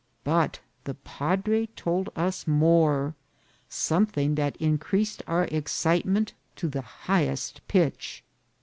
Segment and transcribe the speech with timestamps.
[0.23, 3.13] But the padre told us more;
[3.69, 8.23] something that increas ed our excitement to the highest pitch.